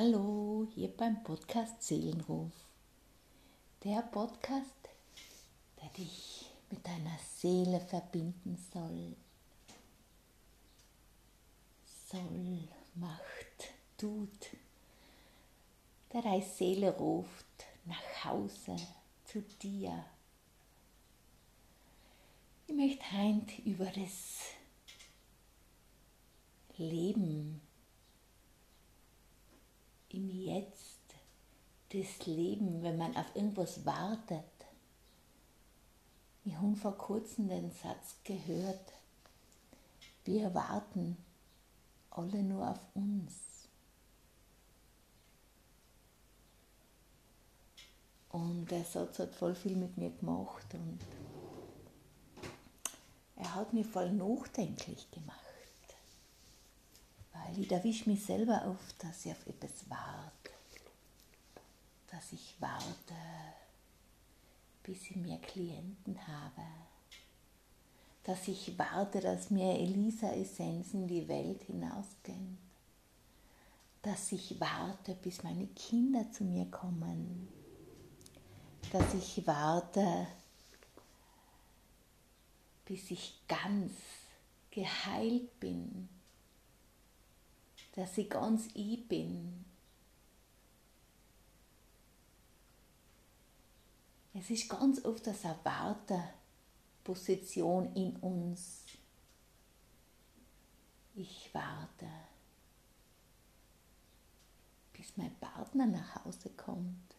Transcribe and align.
Hallo, 0.00 0.64
hier 0.76 0.96
beim 0.96 1.24
Podcast 1.24 1.82
Seelenruf. 1.82 2.52
Der 3.82 4.00
Podcast, 4.02 4.88
der 5.82 5.88
dich 5.88 6.48
mit 6.70 6.86
deiner 6.86 7.18
Seele 7.18 7.80
verbinden 7.80 8.56
soll. 8.72 9.16
Soll, 12.06 12.68
macht, 12.94 13.74
tut. 13.96 14.56
Der 16.12 16.22
deine 16.22 16.42
Seele 16.42 16.96
ruft 16.96 17.66
nach 17.84 18.24
Hause 18.24 18.76
zu 19.24 19.42
dir. 19.60 20.04
Ich 22.68 22.74
möchte 22.76 23.04
heute 23.10 23.62
über 23.62 23.86
das 23.86 24.42
Leben 26.76 27.62
im 30.10 30.30
Jetzt, 30.30 31.14
das 31.90 32.26
Leben, 32.26 32.82
wenn 32.82 32.98
man 32.98 33.16
auf 33.16 33.34
irgendwas 33.34 33.84
wartet. 33.84 34.44
Ich 36.44 36.56
habe 36.56 36.76
vor 36.76 36.96
kurzem 36.96 37.48
den 37.48 37.70
Satz 37.70 38.16
gehört, 38.24 38.92
wir 40.24 40.54
warten 40.54 41.16
alle 42.10 42.42
nur 42.42 42.70
auf 42.70 42.80
uns. 42.94 43.34
Und 48.30 48.70
der 48.70 48.84
Satz 48.84 49.18
hat 49.18 49.34
voll 49.34 49.54
viel 49.54 49.76
mit 49.76 49.96
mir 49.96 50.10
gemacht 50.10 50.66
und 50.74 50.98
er 53.36 53.54
hat 53.54 53.72
mich 53.72 53.86
voll 53.86 54.10
nachdenklich 54.12 55.10
gemacht 55.10 55.48
weil 57.48 57.58
ich 57.58 57.70
erwische 57.70 58.08
mich 58.08 58.24
selber 58.24 58.62
oft, 58.66 59.02
dass 59.02 59.24
ich 59.24 59.32
auf 59.32 59.46
etwas 59.46 59.88
warte. 59.88 60.57
Dass 62.10 62.32
ich 62.32 62.56
warte, 62.58 63.14
bis 64.82 65.10
ich 65.10 65.16
mehr 65.16 65.38
Klienten 65.38 66.18
habe. 66.26 66.66
Dass 68.24 68.48
ich 68.48 68.78
warte, 68.78 69.20
dass 69.20 69.50
mir 69.50 69.78
Elisa-Essenzen 69.78 71.06
die 71.06 71.28
Welt 71.28 71.62
hinausgehen. 71.62 72.58
Dass 74.02 74.32
ich 74.32 74.58
warte, 74.60 75.14
bis 75.14 75.42
meine 75.42 75.66
Kinder 75.68 76.30
zu 76.32 76.44
mir 76.44 76.66
kommen. 76.70 77.48
Dass 78.92 79.14
ich 79.14 79.46
warte, 79.46 80.26
bis 82.84 83.10
ich 83.10 83.40
ganz 83.46 83.92
geheilt 84.70 85.60
bin 85.60 86.08
dass 87.98 88.16
ich 88.16 88.30
ganz 88.30 88.68
ich 88.74 89.08
bin. 89.08 89.64
Es 94.34 94.50
ist 94.50 94.68
ganz 94.68 95.02
oft 95.04 95.24
das 95.26 95.42
Erwarterposition 95.44 97.94
in 97.94 98.14
uns. 98.16 98.84
Ich 101.14 101.48
warte, 101.52 102.06
bis 104.92 105.16
mein 105.16 105.34
Partner 105.36 105.86
nach 105.86 106.24
Hause 106.24 106.50
kommt. 106.50 107.14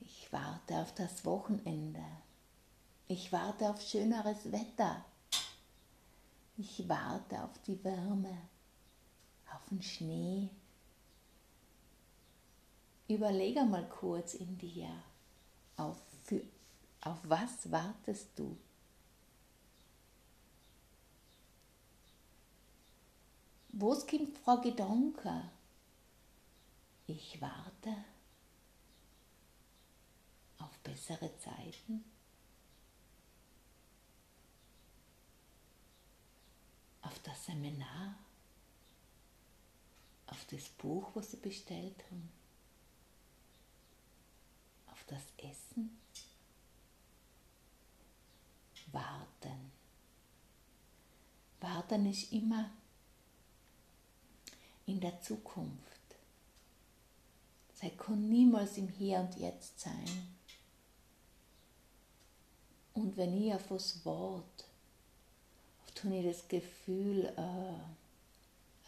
Ich 0.00 0.32
warte 0.32 0.76
auf 0.76 0.94
das 0.94 1.24
Wochenende. 1.24 2.04
Ich 3.08 3.32
warte 3.32 3.68
auf 3.68 3.82
schöneres 3.82 4.50
Wetter. 4.50 5.04
Ich 6.56 6.88
warte 6.88 7.44
auf 7.44 7.58
die 7.66 7.82
Wärme, 7.84 8.38
auf 9.52 9.64
den 9.70 9.82
Schnee. 9.82 10.48
Überlege 13.08 13.64
mal 13.64 13.88
kurz 13.88 14.34
in 14.34 14.58
dir, 14.58 14.90
auf, 15.76 15.96
für, 16.24 16.42
auf 17.02 17.18
was 17.24 17.70
wartest 17.70 18.30
du? 18.36 18.56
Wo 23.68 23.94
kommt 23.94 24.38
Frau 24.38 24.60
Gedanke? 24.60 25.50
Ich 27.06 27.40
warte 27.40 27.94
auf 30.58 30.76
bessere 30.78 31.30
Zeiten. 31.38 32.04
auf 37.06 37.18
das 37.20 37.46
Seminar, 37.46 38.14
auf 40.26 40.44
das 40.50 40.68
Buch, 40.70 41.10
was 41.14 41.30
sie 41.30 41.36
bestellt 41.36 41.96
haben, 42.10 42.30
auf 44.96 45.04
das 45.06 45.22
Essen. 45.38 45.98
Warten. 48.92 49.72
Warten 51.60 52.06
ist 52.10 52.32
immer 52.32 52.70
in 54.86 55.00
der 55.00 55.20
Zukunft. 55.20 56.00
Sei 57.74 57.90
kann 57.90 58.28
niemals 58.28 58.78
im 58.78 58.88
Hier 58.88 59.20
und 59.20 59.36
Jetzt 59.36 59.80
sein. 59.80 60.34
Und 62.94 63.16
wenn 63.16 63.36
ich 63.36 63.52
auf 63.52 63.68
das 63.68 64.04
Wort 64.04 64.66
habe 66.06 66.18
ich 66.18 66.26
das 66.26 66.48
Gefühl, 66.48 67.24
äh, 67.36 67.40
ein 67.40 67.96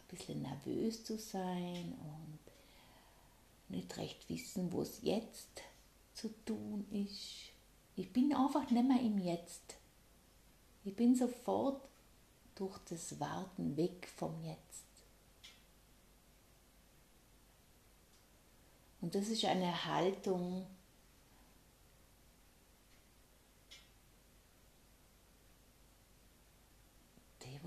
bisschen 0.08 0.42
nervös 0.42 1.04
zu 1.04 1.18
sein 1.18 1.94
und 2.00 2.38
nicht 3.68 3.96
recht 3.96 4.28
wissen, 4.28 4.72
wo 4.72 4.82
es 4.82 5.00
jetzt 5.02 5.62
zu 6.18 6.28
tun 6.44 6.86
ist. 6.90 7.52
Ich 7.96 8.12
bin 8.12 8.34
einfach 8.34 8.70
nicht 8.70 8.86
mehr 8.86 9.00
im 9.00 9.18
Jetzt. 9.18 9.76
Ich 10.84 10.94
bin 10.94 11.14
sofort 11.14 11.82
durch 12.54 12.78
das 12.88 13.18
Warten 13.20 13.76
weg 13.76 14.08
vom 14.16 14.42
Jetzt. 14.42 14.84
Und 19.00 19.14
das 19.14 19.28
ist 19.28 19.44
eine 19.44 19.84
Haltung, 19.84 20.66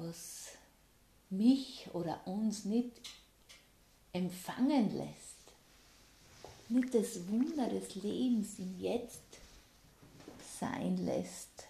was 0.01 0.57
mich 1.29 1.89
oder 1.93 2.25
uns 2.27 2.65
nicht 2.65 2.91
empfangen 4.13 4.95
lässt, 4.97 5.30
nicht 6.71 6.93
das 6.93 7.27
Wunder 7.27 7.67
des 7.67 7.95
Lebens 7.95 8.59
im 8.59 8.79
Jetzt 8.79 9.21
sein 10.59 10.97
lässt. 10.97 11.67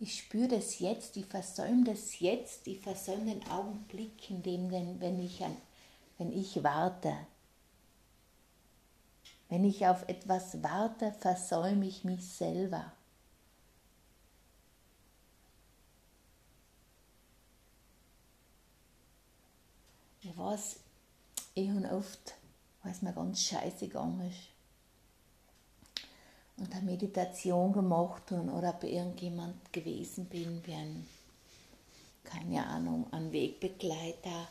Ich 0.00 0.18
spüre 0.18 0.48
das 0.48 0.80
jetzt, 0.80 1.16
ich 1.16 1.26
versäume 1.26 1.84
das 1.84 2.18
jetzt, 2.18 2.66
ich 2.66 2.80
versäume 2.80 3.34
den 3.34 3.46
Augenblick, 3.48 4.30
in 4.30 4.42
dem, 4.42 4.70
wenn, 4.70 5.20
ich 5.20 5.44
an, 5.44 5.56
wenn 6.18 6.32
ich 6.32 6.62
warte. 6.64 7.14
Wenn 9.48 9.64
ich 9.64 9.86
auf 9.86 10.08
etwas 10.08 10.60
warte, 10.62 11.12
versäume 11.12 11.86
ich 11.86 12.02
mich 12.02 12.26
selber. 12.26 12.92
Ich 20.22 20.36
weiß, 20.36 20.76
ich 21.54 21.68
habe 21.68 21.96
oft, 21.96 22.34
weil 22.82 22.92
es 22.92 23.02
mir 23.02 23.12
ganz 23.12 23.42
scheiße 23.42 23.86
gegangen 23.86 24.28
ist, 24.30 24.48
und 26.56 26.72
eine 26.74 26.84
Meditation 26.84 27.72
gemacht 27.72 28.30
habe 28.30 28.50
oder 28.50 28.72
bei 28.74 28.88
irgendjemand 28.88 29.72
gewesen 29.72 30.26
bin, 30.26 30.62
wie 30.64 30.74
ein, 30.74 31.06
keine 32.24 32.64
Ahnung, 32.66 33.06
ein 33.10 33.32
Wegbegleiter, 33.32 34.48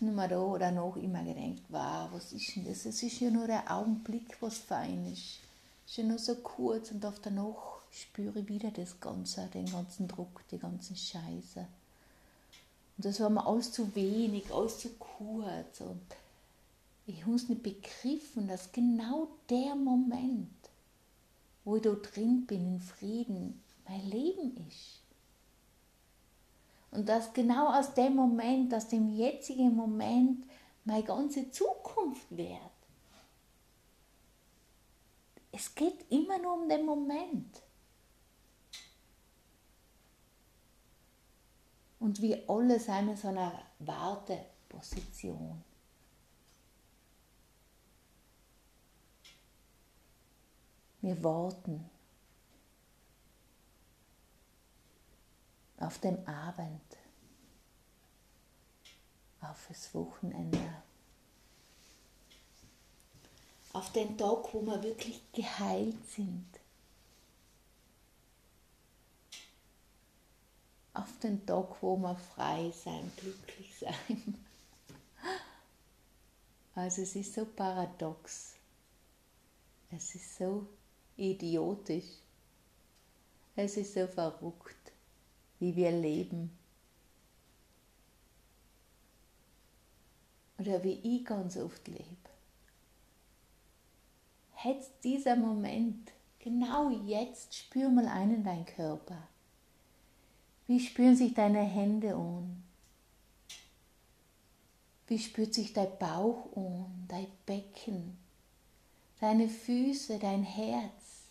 dann 0.00 0.18
habe 0.18 0.28
da 0.30 0.40
oder 0.40 0.72
noch 0.72 0.96
immer 0.96 1.22
gedacht, 1.22 1.62
wow, 1.68 2.08
was 2.12 2.32
ist 2.32 2.56
denn 2.56 2.64
das? 2.64 2.86
Es 2.86 3.02
ist 3.02 3.20
ja 3.20 3.30
nur 3.30 3.46
der 3.46 3.70
Augenblick, 3.70 4.36
was 4.40 4.58
fein 4.58 5.12
ist. 5.12 5.40
Es 5.84 5.92
ist 5.92 5.96
ja 5.98 6.04
nur 6.04 6.18
so 6.18 6.34
kurz 6.36 6.90
und 6.90 7.04
der 7.04 7.32
Nacht 7.32 7.82
spüre 7.90 8.40
ich 8.40 8.48
wieder 8.48 8.70
das 8.70 8.98
Ganze, 8.98 9.46
den 9.48 9.70
ganzen 9.70 10.08
Druck, 10.08 10.42
die 10.50 10.58
ganzen 10.58 10.96
Scheiße. 10.96 11.66
Und 13.02 13.06
das 13.06 13.18
war 13.18 13.30
mir 13.30 13.44
alles 13.44 13.72
zu 13.72 13.96
wenig, 13.96 14.54
alles 14.54 14.78
zu 14.78 14.90
kurz. 14.90 15.80
Und 15.80 16.00
ich 17.04 17.26
habe 17.26 17.34
es 17.34 17.48
nicht 17.48 17.64
begriffen, 17.64 18.46
dass 18.46 18.70
genau 18.70 19.26
der 19.50 19.74
Moment, 19.74 20.54
wo 21.64 21.74
ich 21.74 21.82
da 21.82 21.94
drin 21.94 22.46
bin, 22.46 22.74
in 22.74 22.80
Frieden, 22.80 23.60
mein 23.88 24.08
Leben 24.08 24.56
ist. 24.68 25.00
Und 26.92 27.08
dass 27.08 27.32
genau 27.32 27.76
aus 27.76 27.92
dem 27.94 28.14
Moment, 28.14 28.72
aus 28.72 28.86
dem 28.86 29.16
jetzigen 29.16 29.74
Moment, 29.74 30.44
meine 30.84 31.02
ganze 31.02 31.50
Zukunft 31.50 32.30
wird. 32.30 32.60
Es 35.50 35.74
geht 35.74 36.08
immer 36.08 36.38
nur 36.38 36.54
um 36.54 36.68
den 36.68 36.86
Moment. 36.86 37.62
Und 42.02 42.20
wir 42.20 42.50
alle 42.50 42.80
sind 42.80 43.10
in 43.10 43.16
so 43.16 43.28
einer 43.28 43.62
Warteposition. 43.78 45.62
Wir 51.00 51.22
warten 51.22 51.88
auf 55.78 55.98
den 56.00 56.26
Abend, 56.26 56.80
auf 59.40 59.66
das 59.68 59.94
Wochenende, 59.94 60.58
auf 63.74 63.92
den 63.92 64.18
Tag, 64.18 64.52
wo 64.52 64.60
wir 64.62 64.82
wirklich 64.82 65.22
geheilt 65.30 66.04
sind. 66.08 66.61
Auf 70.94 71.18
den 71.22 71.44
Tag, 71.46 71.82
wo 71.82 71.96
wir 71.96 72.16
frei 72.16 72.70
sein, 72.84 73.10
glücklich 73.16 73.78
sein. 73.78 74.34
Also 76.74 77.02
es 77.02 77.16
ist 77.16 77.34
so 77.34 77.44
paradox. 77.44 78.54
Es 79.90 80.14
ist 80.14 80.36
so 80.36 80.66
idiotisch. 81.16 82.18
Es 83.54 83.76
ist 83.76 83.94
so 83.94 84.06
verrückt, 84.06 84.92
wie 85.58 85.76
wir 85.76 85.90
leben. 85.90 86.56
Oder 90.58 90.82
wie 90.82 91.00
ich 91.02 91.24
ganz 91.24 91.56
oft 91.56 91.86
lebe. 91.88 92.06
Jetzt 94.64 94.92
dieser 95.02 95.36
Moment, 95.36 96.12
genau 96.38 96.90
jetzt, 97.04 97.54
spür 97.54 97.90
mal 97.90 98.06
ein 98.06 98.32
in 98.32 98.44
deinen 98.44 98.64
Körper. 98.64 99.28
Wie 100.66 100.80
spüren 100.80 101.16
sich 101.16 101.34
deine 101.34 101.62
Hände 101.62 102.14
an? 102.14 102.62
Wie 105.08 105.18
spürt 105.18 105.52
sich 105.52 105.72
dein 105.72 105.98
Bauch 105.98 106.56
an, 106.56 107.04
dein 107.08 107.26
Becken, 107.44 108.16
deine 109.20 109.48
Füße, 109.48 110.18
dein 110.18 110.42
Herz, 110.42 111.26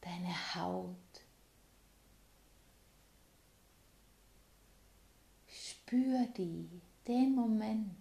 deine 0.00 0.54
Haut? 0.54 0.96
Spür 5.46 6.26
die, 6.36 6.68
den 7.06 7.34
Moment. 7.34 7.94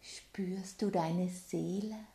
Spürst 0.00 0.80
du 0.80 0.90
deine 0.90 1.28
Seele? 1.28 2.13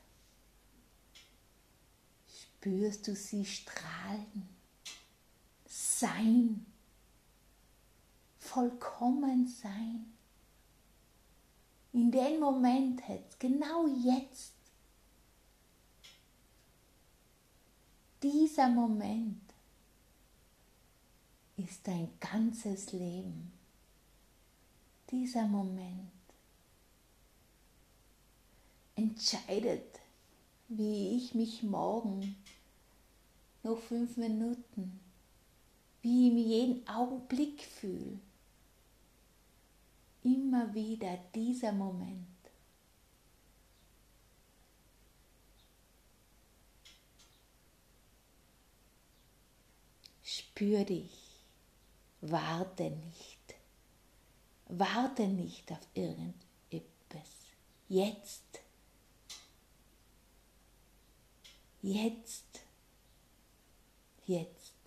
Spürst 2.60 3.08
du 3.08 3.16
sie 3.16 3.46
strahlen? 3.46 4.50
Sein. 5.66 6.66
Vollkommen 8.38 9.48
sein. 9.48 10.12
In 11.94 12.12
dem 12.12 12.42
Moment 12.42 13.02
jetzt, 13.08 13.40
genau 13.40 13.88
jetzt. 13.88 14.56
Dieser 18.22 18.68
Moment 18.68 19.54
ist 21.56 21.88
dein 21.88 22.10
ganzes 22.20 22.92
Leben. 22.92 23.54
Dieser 25.10 25.48
Moment 25.48 26.12
entscheidet, 28.96 30.02
wie 30.70 31.18
ich 31.18 31.34
mich 31.34 31.64
morgen 31.64 32.36
noch 33.64 33.80
fünf 33.80 34.18
Minuten, 34.18 35.00
wie 36.02 36.28
ich 36.28 36.34
mich 36.34 36.46
jeden 36.46 36.88
Augenblick 36.88 37.62
fühle. 37.64 38.20
Immer 40.24 40.74
wieder 40.76 41.18
dieser 41.34 41.72
Moment. 41.72 42.28
Spür 50.22 50.84
dich, 50.84 51.42
warte 52.22 52.92
nicht, 52.92 53.56
warte 54.68 55.28
nicht 55.28 55.72
auf 55.72 55.80
irgendetwas. 55.96 57.30
Jetzt 57.88 58.60
Jetzt, 61.82 62.62
jetzt. 64.26 64.79